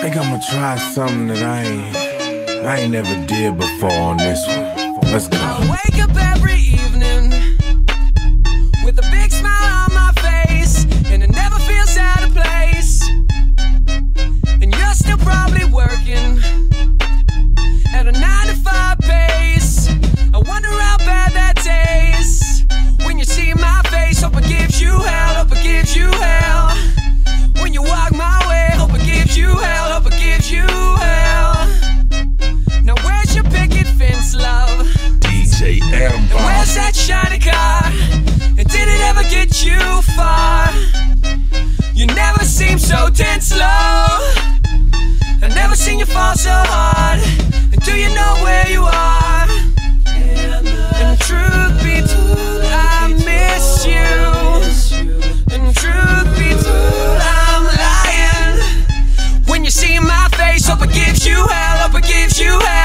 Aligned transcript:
Think 0.00 0.16
I'ma 0.16 0.40
try 0.50 0.78
something 0.94 1.26
that 1.28 1.42
I 1.42 1.62
ain't, 1.62 2.66
I 2.66 2.78
ain't 2.78 2.92
never 2.92 3.26
did 3.26 3.58
before 3.58 3.92
on 3.92 4.16
this 4.16 4.46
one. 4.46 5.12
Let's 5.12 5.28
go. 5.28 5.36
I 5.38 5.60
wake 5.70 6.02
up 6.02 6.16
every 6.16 6.56
evening 6.56 7.30
with 8.82 8.98
a 8.98 9.06
big 9.12 9.30
smile 9.30 9.79
shiny 37.00 37.38
car? 37.38 37.82
And 38.58 38.66
did 38.68 38.86
it 38.94 39.00
ever 39.08 39.22
get 39.22 39.64
you 39.64 39.80
far? 40.14 40.68
You 41.94 42.06
never 42.06 42.44
seem 42.44 42.78
so 42.78 43.08
dead 43.08 43.42
slow. 43.42 44.06
I've 45.42 45.54
never 45.54 45.74
seen 45.74 45.98
you 45.98 46.04
fall 46.04 46.34
so 46.34 46.52
hard. 46.52 47.20
And 47.72 47.80
do 47.88 47.92
you 47.96 48.10
know 48.14 48.32
where 48.44 48.68
you 48.68 48.82
are? 48.84 49.46
And 51.00 51.18
truth 51.20 51.74
be 51.82 51.96
told, 52.12 52.62
I 52.68 53.08
miss 53.30 53.86
you. 53.86 54.12
And 55.54 55.74
truth 55.74 56.28
be 56.36 56.50
told, 56.64 57.18
I'm 57.40 57.64
lying. 57.80 58.58
When 59.46 59.64
you 59.64 59.70
see 59.70 59.98
my 59.98 60.28
face, 60.36 60.66
hope 60.68 60.82
it 60.82 60.92
gives 60.92 61.26
you 61.26 61.36
hell, 61.36 61.88
hope 61.88 61.98
it 61.98 62.06
gives 62.06 62.38
you 62.38 62.58
hell. 62.60 62.79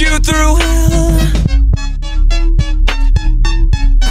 you 0.00 0.18
through 0.20 0.56
hell. 0.56 1.12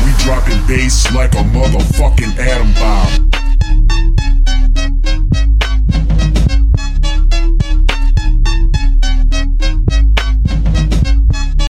We 0.05 0.11
dropping 0.23 0.67
bass 0.67 1.11
like 1.13 1.33
a 1.33 1.43
motherfucking 1.43 2.37
atom 2.37 2.73
bomb. 2.73 3.29